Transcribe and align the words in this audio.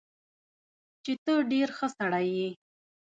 چې 1.03 1.11
تۀ 1.23 1.33
ډېر 1.51 1.67
ښۀ 1.77 1.87
سړے 1.97 2.23
ئې 2.35 2.49